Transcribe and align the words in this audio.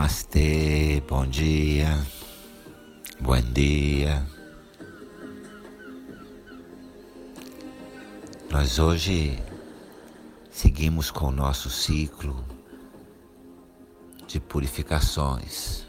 Namastê, 0.00 1.02
bom 1.06 1.26
dia, 1.26 1.94
bom 3.20 3.38
dia. 3.38 4.26
Nós 8.48 8.78
hoje 8.78 9.38
seguimos 10.50 11.10
com 11.10 11.26
o 11.26 11.30
nosso 11.30 11.68
ciclo 11.68 12.42
de 14.26 14.40
purificações. 14.40 15.86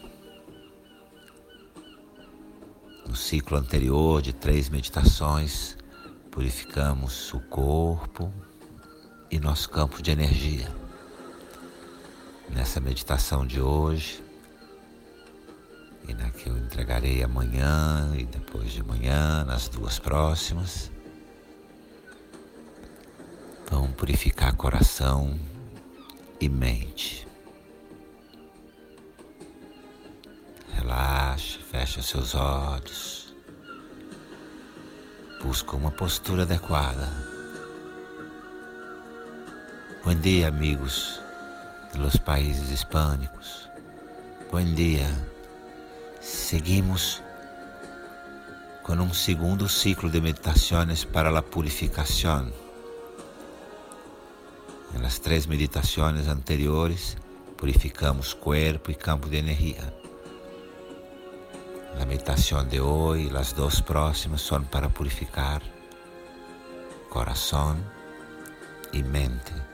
No 3.08 3.16
ciclo 3.16 3.58
anterior 3.58 4.22
de 4.22 4.34
três 4.34 4.68
meditações, 4.68 5.78
purificamos 6.30 7.34
o 7.34 7.40
corpo 7.40 8.30
e 9.32 9.40
nosso 9.40 9.70
campo 9.70 10.02
de 10.02 10.12
energia 10.12 10.81
nessa 12.54 12.80
meditação 12.80 13.46
de 13.46 13.62
hoje 13.62 14.24
e 16.08 16.14
na 16.14 16.30
que 16.30 16.50
eu 16.50 16.58
entregarei 16.58 17.24
amanhã 17.24 18.12
e 18.18 18.26
depois 18.26 18.72
de 18.72 18.82
amanhã, 18.82 19.44
nas 19.46 19.68
duas 19.68 20.00
próximas. 20.00 20.92
Vão 23.70 23.92
purificar 23.92 24.56
coração 24.56 25.40
e 26.40 26.50
mente. 26.50 27.28
Relaxa, 30.74 31.60
fecha 31.72 32.02
seus 32.02 32.36
olhos. 32.36 33.34
Busca 35.42 35.76
uma 35.76 35.92
postura 35.92 36.44
adequada. 36.44 37.08
Bom 40.04 40.14
dia, 40.16 40.48
amigos 40.48 41.22
de 41.94 42.20
países 42.20 42.72
hispânicos. 42.72 43.70
Buen 44.50 44.76
día. 44.76 45.10
Seguimos 46.22 47.22
con 48.82 49.00
un 49.02 49.14
segundo 49.14 49.68
ciclo 49.68 50.10
de 50.10 50.22
meditaciones 50.22 51.06
para 51.06 51.32
la 51.32 51.42
purificación. 51.42 52.54
En 54.96 55.02
las 55.02 55.20
tres 55.22 55.48
meditaciones 55.48 56.28
anteriores 56.28 57.18
purificamos 57.58 58.36
cuerpo 58.36 58.92
y 58.92 58.96
campo 58.96 59.28
de 59.28 59.40
energía. 59.40 59.94
La 61.98 62.06
meditación 62.06 62.70
de 62.70 62.80
hoy 62.80 63.24
y 63.24 63.30
las 63.30 63.56
dos 63.56 63.82
próximas 63.82 64.42
son 64.42 64.66
para 64.66 64.88
purificar 64.90 65.62
corazón 67.10 67.84
y 68.94 69.04
mente. 69.04 69.71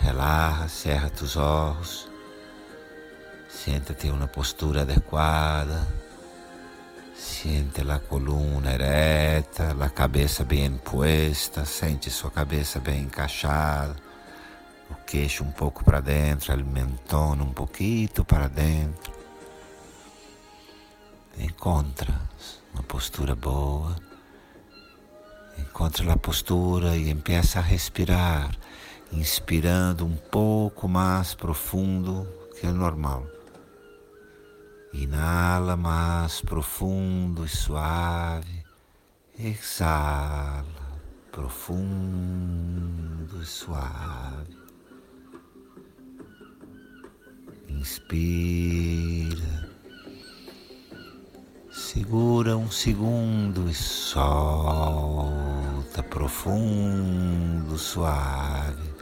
Relaxa, 0.00 0.68
cerra 0.68 1.10
olhos, 1.36 2.08
siéntate 3.48 4.06
em 4.06 4.10
uma 4.10 4.28
postura 4.28 4.82
adequada, 4.82 5.86
siente 7.14 7.80
a 7.80 7.98
coluna 7.98 8.72
ereta, 8.72 9.76
a 9.78 9.88
cabeça 9.90 10.44
bem 10.44 10.78
posta, 10.78 11.64
sente 11.64 12.10
sua 12.10 12.30
cabeça 12.30 12.78
bem 12.78 13.02
encaixada, 13.02 13.96
o 14.90 14.94
queixo 15.04 15.42
um 15.42 15.50
pouco 15.50 15.84
para 15.84 16.00
dentro, 16.00 16.54
o 16.54 16.64
mentón 16.64 17.42
um 17.42 17.52
pouquinho 17.52 18.24
para 18.24 18.48
dentro. 18.48 19.12
Encontra 21.38 22.14
uma 22.72 22.82
postura 22.82 23.34
boa, 23.34 23.96
encontra 25.58 26.12
a 26.12 26.16
postura 26.16 26.96
e 26.96 27.10
empieza 27.10 27.58
a 27.58 27.62
respirar 27.62 28.50
inspirando 29.12 30.04
um 30.04 30.16
pouco 30.16 30.88
mais 30.88 31.34
profundo 31.34 32.26
que 32.58 32.66
o 32.66 32.74
normal. 32.74 33.24
Inala 34.92 35.76
mais 35.76 36.40
profundo 36.40 37.44
e 37.44 37.48
suave. 37.48 38.64
Exala 39.38 40.64
profundo 41.30 43.40
e 43.40 43.46
suave. 43.46 44.58
Inspira. 47.68 49.68
Segura 51.70 52.56
um 52.56 52.70
segundo 52.70 53.70
e 53.70 53.74
solta 53.74 56.02
profundo, 56.02 57.78
suave. 57.78 58.97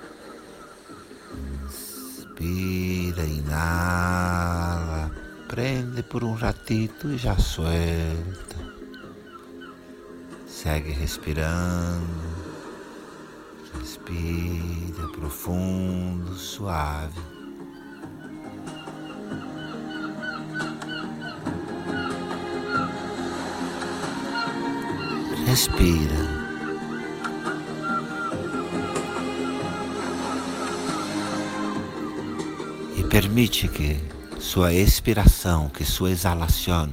Inspira, 2.39 3.25
inala, 3.25 5.11
prende 5.49 6.03
por 6.03 6.23
um 6.23 6.35
ratito 6.35 7.09
e 7.09 7.17
já 7.17 7.35
suelta. 7.39 8.57
Segue 10.47 10.91
respirando. 10.91 12.05
Respira 13.81 15.09
profundo, 15.15 16.35
suave. 16.35 17.21
Respira. 25.47 26.36
Permite 33.11 33.69
que 33.69 33.99
sua 34.41 34.75
expiração, 34.75 35.69
que 35.69 35.85
sua 35.85 36.11
exalação 36.11 36.93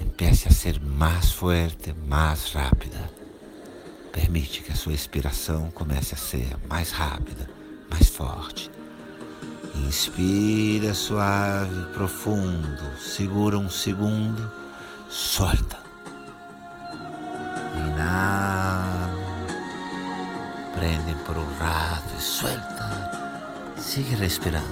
empiece 0.00 0.48
a 0.48 0.50
ser 0.50 0.80
mais 0.80 1.30
forte, 1.30 1.94
mais 2.06 2.52
rápida. 2.52 3.10
Permite 4.10 4.62
que 4.62 4.72
a 4.72 4.74
sua 4.74 4.94
expiração 4.94 5.70
comece 5.70 6.14
a 6.14 6.16
ser 6.16 6.56
mais 6.68 6.90
rápida, 6.90 7.48
mais 7.90 8.08
forte. 8.08 8.70
Inspira 9.86 10.94
suave, 10.94 11.92
profundo, 11.92 12.96
segura 12.98 13.58
um 13.58 13.68
segundo, 13.68 14.50
solta. 15.08 15.78
Inala, 17.76 19.10
prende 20.74 21.14
por 21.24 21.36
um 21.36 21.58
rato 21.58 22.14
e 22.18 22.22
solta. 22.22 23.23
Sigue 23.76 24.16
respirando. 24.16 24.66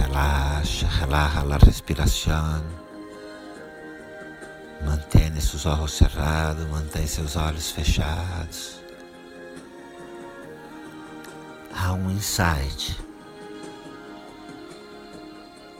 Relaxa, 0.00 0.88
relaja 0.88 1.44
la 1.44 1.58
respiración. 1.58 2.62
Mantém 4.84 5.40
seus 5.40 5.64
olhos 5.66 5.92
cerrados, 5.92 6.68
mantém 6.68 7.06
seus 7.06 7.36
olhos 7.36 7.70
fechados. 7.70 8.81
Há 11.82 11.94
um 11.94 12.10
insight 12.12 12.96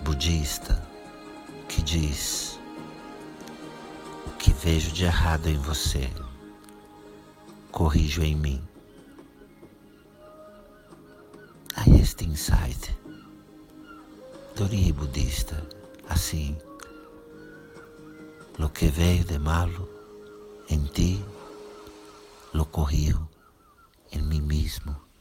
budista 0.02 0.82
que 1.68 1.80
diz: 1.80 2.58
O 4.26 4.30
que 4.30 4.52
vejo 4.52 4.90
de 4.90 5.04
errado 5.04 5.46
em 5.46 5.56
você, 5.58 6.10
corrijo 7.70 8.20
em 8.20 8.34
mim. 8.34 8.60
Há 11.76 11.88
este 11.88 12.24
insight 12.24 12.98
do 14.56 14.66
budista, 14.94 15.64
assim, 16.08 16.58
lo 18.58 18.68
que 18.70 18.86
veio 18.86 19.24
de 19.24 19.38
malo 19.38 19.88
em 20.68 20.84
ti, 20.86 21.24
lo 22.52 22.66
corrijo 22.66 23.28
em 24.10 24.20
mim 24.20 24.40
mesmo. 24.40 25.11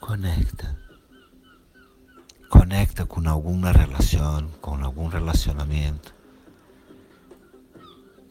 Conecta. 0.00 0.78
Conecta 2.48 3.04
com 3.04 3.28
alguma 3.28 3.72
relação, 3.72 4.48
com 4.60 4.82
algum 4.82 5.08
relacionamento 5.08 6.14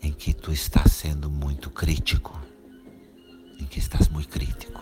em 0.01 0.13
que 0.13 0.33
tu 0.33 0.51
estás 0.51 0.93
sendo 0.93 1.29
muito 1.29 1.69
crítico, 1.69 2.39
em 3.59 3.65
que 3.65 3.79
estás 3.79 4.07
muito 4.07 4.29
crítico, 4.29 4.81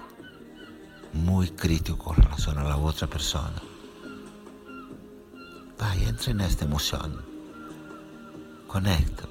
muito 1.12 1.54
crítico 1.54 1.98
com 1.98 2.12
relação 2.12 2.58
a 2.58 2.78
outra 2.78 3.08
pessoa. 3.08 3.52
Vai, 5.78 6.04
entre 6.06 6.36
nesta 6.36 6.66
emoção. 6.66 7.12
Conecta. 8.68 9.28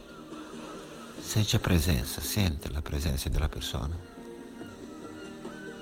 Sente 1.23 1.57
a 1.57 1.61
presença, 1.61 2.21
sente 2.21 2.69
a 2.77 2.83
presença 2.83 3.31
da 3.31 3.49
pessoa 3.49 3.91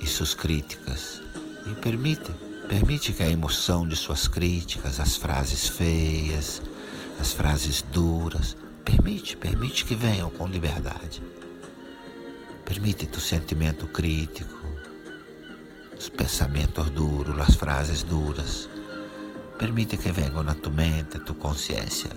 e 0.01 0.07
suas 0.07 0.35
críticas 0.35 1.23
e 1.67 1.75
permite, 1.75 2.33
permite 2.69 3.13
que 3.13 3.23
a 3.23 3.29
emoção 3.29 3.87
de 3.87 3.97
suas 3.97 4.27
críticas, 4.27 4.99
as 4.99 5.17
frases 5.17 5.69
feias, 5.69 6.63
as 7.21 7.33
frases 7.33 7.83
duras, 7.83 8.57
permite, 8.85 9.37
permite 9.37 9.85
que 9.85 9.95
venham 9.95 10.31
com 10.31 10.47
liberdade. 10.47 11.23
Permite 12.65 13.07
tu 13.07 13.21
sentimento 13.21 13.87
crítico, 13.87 14.67
os 15.99 16.09
pensamentos 16.09 16.91
duros, 16.91 17.39
as 17.39 17.55
frases 17.55 18.03
duras. 18.03 18.69
Permite 19.59 19.97
que 19.97 20.11
venham 20.11 20.43
na 20.43 20.55
tua 20.55 20.73
mente, 20.73 21.19
tua 21.21 21.37
consciência. 21.37 22.11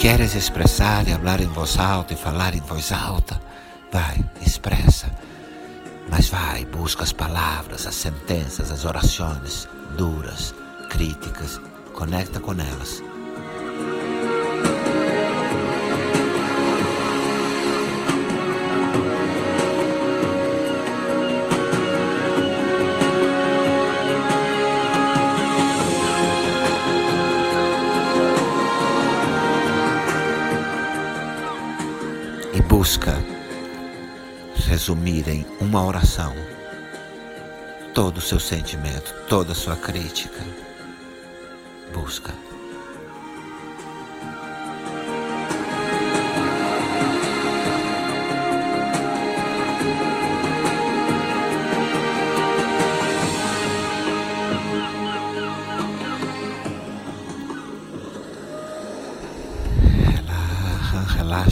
Queres 0.00 0.34
expressar 0.34 1.06
e 1.06 1.12
falar 1.12 1.42
em 1.42 1.46
voz 1.46 1.78
alta 1.78 2.14
e 2.14 2.16
falar 2.16 2.54
em 2.54 2.60
voz 2.60 2.90
alta, 2.90 3.38
vai, 3.92 4.16
expressa. 4.40 5.10
Mas 6.08 6.26
vai, 6.30 6.64
busca 6.64 7.02
as 7.02 7.12
palavras, 7.12 7.86
as 7.86 7.96
sentenças, 7.96 8.70
as 8.72 8.86
orações 8.86 9.68
duras, 9.98 10.54
críticas, 10.88 11.60
conecta 11.92 12.40
com 12.40 12.52
elas. 12.52 13.02
Busca 32.70 33.18
resumir 34.68 35.28
em 35.28 35.44
uma 35.60 35.84
oração 35.84 36.32
todo 37.92 38.18
o 38.18 38.20
seu 38.20 38.38
sentimento, 38.38 39.12
toda 39.28 39.50
a 39.50 39.56
sua 39.56 39.74
crítica. 39.74 40.38
Busca. 41.92 42.32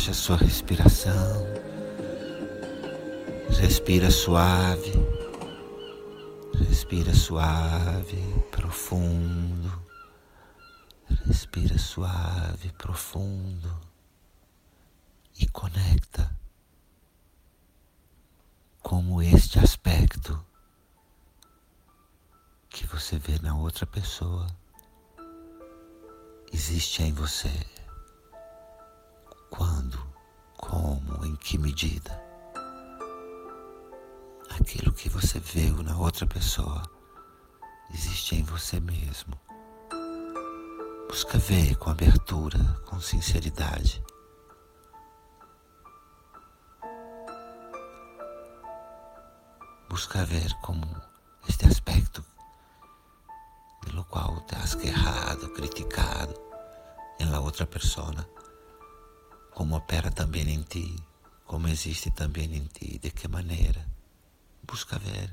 Relaxa, 0.08 0.12
sua 0.12 0.36
respiração. 0.36 1.46
Respira 3.60 4.10
suave, 4.10 4.92
respira 6.68 7.14
suave, 7.14 8.16
profundo, 8.50 9.82
respira 11.26 11.76
suave, 11.78 12.72
profundo 12.72 13.80
e 15.38 15.46
conecta 15.48 16.30
como 18.82 19.20
este 19.22 19.58
aspecto 19.58 20.42
que 22.70 22.86
você 22.86 23.18
vê 23.18 23.38
na 23.40 23.56
outra 23.56 23.86
pessoa 23.86 24.46
existe 26.52 27.02
em 27.02 27.12
você. 27.12 27.77
Quando, 29.50 29.98
como, 30.56 31.24
em 31.24 31.36
que 31.36 31.58
medida? 31.58 32.28
aquilo 34.60 34.92
que 34.92 35.08
você 35.08 35.38
viu 35.38 35.82
na 35.82 35.96
outra 35.96 36.26
pessoa 36.26 36.82
existe 37.94 38.34
em 38.34 38.42
você 38.42 38.78
mesmo. 38.80 39.38
Busca 41.08 41.38
ver 41.38 41.74
com 41.76 41.88
abertura, 41.90 42.58
com 42.84 43.00
sinceridade. 43.00 44.04
Busca 49.88 50.24
ver 50.26 50.52
como 50.60 50.84
este 51.48 51.66
aspecto 51.66 52.22
pelo 53.80 54.04
qual 54.04 54.40
te 54.42 54.54
has 54.56 54.74
quejado, 54.74 55.48
criticado 55.54 56.34
em 57.18 57.30
la 57.30 57.40
outra 57.40 57.66
persona, 57.66 58.28
como 59.58 59.74
opera 59.74 60.08
também 60.12 60.48
em 60.48 60.62
ti, 60.62 60.94
como 61.44 61.66
existe 61.66 62.12
também 62.12 62.54
em 62.54 62.66
ti, 62.66 62.96
de 63.00 63.10
que 63.10 63.26
maneira 63.26 63.84
busca 64.62 64.96
ver 65.00 65.32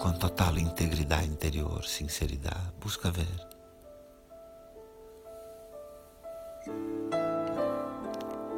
com 0.00 0.10
total 0.12 0.56
integridade 0.56 1.26
interior, 1.26 1.84
sinceridade, 1.84 2.72
busca 2.80 3.10
ver. 3.10 3.48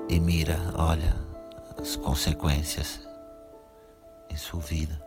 E 0.08 0.20
mira, 0.20 0.56
olha 0.76 1.16
as 1.76 1.96
consequências 1.96 3.00
em 4.30 4.36
sua 4.36 4.60
vida. 4.60 5.05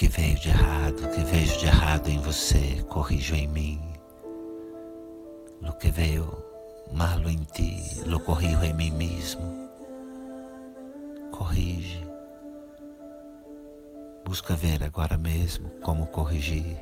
Que 0.00 0.08
veio 0.08 0.34
de 0.38 0.48
errado, 0.48 1.10
que 1.10 1.22
vejo 1.24 1.58
de 1.58 1.66
errado 1.66 2.08
em 2.08 2.18
você, 2.20 2.82
corrijo 2.88 3.34
em 3.34 3.46
mim. 3.46 3.78
O 5.60 5.74
que 5.74 5.90
veio 5.90 6.42
malo 6.90 7.28
em 7.28 7.44
ti, 7.44 8.00
lo 8.06 8.18
corrijo 8.18 8.64
em 8.64 8.72
mim 8.72 8.90
mesmo. 8.92 9.42
Corrige. 11.30 12.02
Busca 14.24 14.56
ver 14.56 14.82
agora 14.82 15.18
mesmo 15.18 15.68
como 15.82 16.06
corrigir. 16.06 16.78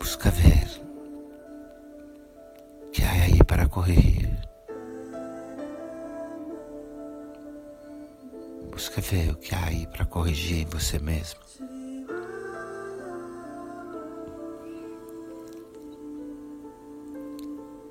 Busca 0.00 0.30
ver 0.30 0.66
que 2.90 3.02
há 3.02 3.12
aí 3.12 3.44
para 3.44 3.68
corrigir. 3.68 4.45
Ver 8.98 9.30
o 9.30 9.36
que 9.36 9.54
há 9.54 9.66
aí 9.66 9.86
para 9.86 10.04
corrigir 10.04 10.62
em 10.62 10.64
você 10.66 10.98
mesmo. 10.98 11.38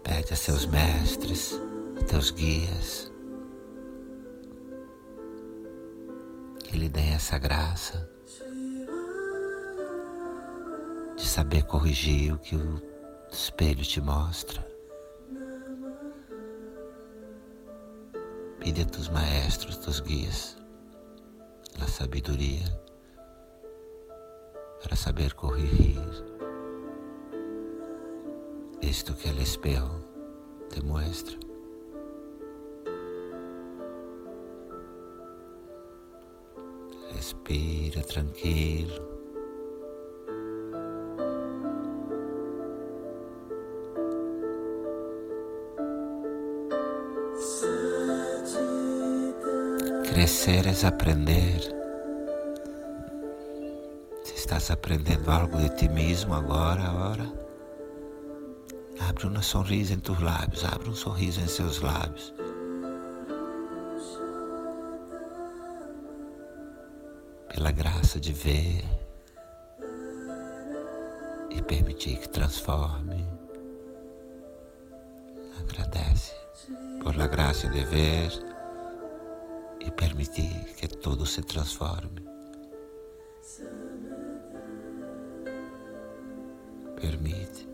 Pede 0.04 0.34
a 0.34 0.36
seus 0.36 0.66
mestres, 0.66 1.58
teus 2.10 2.32
guias, 2.32 3.14
que 6.66 6.78
lhe 6.78 6.90
deem 6.90 7.14
essa 7.14 7.38
graça 7.38 8.10
de 11.16 11.26
saber 11.26 11.64
corrigir 11.64 12.34
o 12.34 12.40
que 12.40 12.58
o 12.58 12.82
espelho 13.32 13.84
te 13.84 14.02
mostra. 14.02 14.68
Pide 18.60 18.82
a 18.82 18.86
tus 18.86 19.08
maestros, 19.08 19.78
tus 19.78 20.02
guias, 20.02 20.58
la 21.80 21.88
sabedoria 21.88 22.66
para 24.82 24.96
saber 24.96 25.36
corrigir 25.36 26.02
esto 28.82 29.18
que 29.18 29.30
espejo 29.40 30.00
te 30.70 30.82
muestra. 30.82 31.36
Respira 37.14 38.02
tranquilo. 38.04 39.15
Crescer 50.16 50.66
é 50.66 50.88
aprender. 50.88 51.60
Se 54.24 54.34
estás 54.34 54.72
aprendendo 54.72 55.30
algo 55.30 55.58
de 55.58 55.68
ti 55.72 55.90
mesmo 55.90 56.34
agora, 56.34 56.84
agora, 56.84 57.30
abre 59.10 59.28
uma 59.28 59.42
sorriso 59.42 59.92
em 59.94 60.00
teus 60.00 60.22
lábios, 60.22 60.64
abre 60.64 60.90
um 60.90 60.96
sorriso 60.96 61.42
em 61.42 61.48
seus 61.48 61.82
lábios. 61.82 62.34
pela 67.54 67.72
graça 67.72 68.18
de 68.18 68.32
ver 68.32 68.86
e 71.50 71.62
permitir 71.62 72.20
que 72.20 72.30
transforme. 72.30 73.28
Agradece 75.60 76.34
por 77.04 77.18
la 77.18 77.28
graça 77.28 77.68
de 77.68 77.84
ver 77.84 78.55
e 79.86 79.92
permitir 79.92 80.76
que 80.76 80.88
tudo 80.88 81.26
se 81.26 81.42
transforme. 81.44 82.24
Permite. 87.00 87.68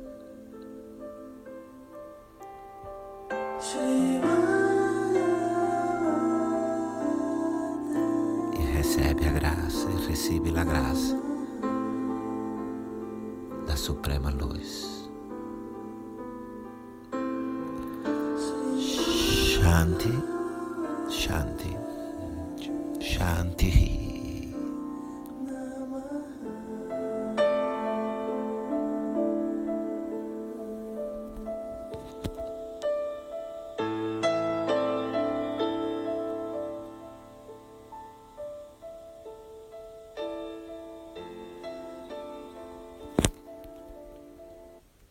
E 8.59 8.63
recebe 8.73 9.27
a 9.27 9.31
graça, 9.31 9.87
e 9.89 10.07
recebe 10.07 10.49
a 10.59 10.63
graça 10.63 11.19
da 13.65 13.75
Suprema 13.75 14.29
Luz. 14.31 15.09
Shanti, 19.61 20.11
Shanti, 21.09 21.77
Shanti. 23.21 24.10